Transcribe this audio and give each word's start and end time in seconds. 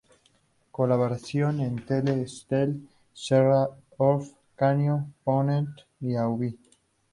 Colaboró 0.71 1.15
en 1.51 1.85
"Tele-Estel", 1.85 2.89
"Serra 3.13 3.67
d'Or", 3.99 4.23
"Canigó", 4.55 5.05
"Ponent" 5.23 5.69
y 5.99 6.15
"Avui". 6.15 6.57